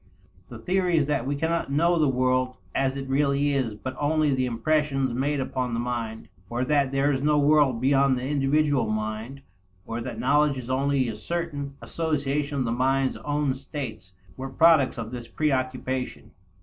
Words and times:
The 0.49 0.57
theories 0.57 1.05
that 1.05 1.27
we 1.27 1.35
cannot 1.35 1.71
know 1.71 1.99
the 1.99 2.09
world 2.09 2.55
as 2.73 2.97
it 2.97 3.07
really 3.07 3.53
is 3.53 3.75
but 3.75 3.95
only 3.99 4.33
the 4.33 4.47
impressions 4.47 5.13
made 5.13 5.39
upon 5.39 5.75
the 5.75 5.79
mind, 5.79 6.27
or 6.49 6.65
that 6.65 6.91
there 6.91 7.11
is 7.11 7.21
no 7.21 7.37
world 7.37 7.79
beyond 7.79 8.17
the 8.17 8.27
individual 8.27 8.89
mind, 8.89 9.43
or 9.85 10.01
that 10.01 10.17
knowledge 10.17 10.57
is 10.57 10.71
only 10.71 11.07
a 11.07 11.15
certain 11.15 11.75
association 11.83 12.57
of 12.57 12.65
the 12.65 12.71
mind's 12.71 13.15
own 13.17 13.53
states, 13.53 14.15
were 14.35 14.49
products 14.49 14.97
of 14.97 15.11
this 15.11 15.27
preoccupation. 15.27 16.31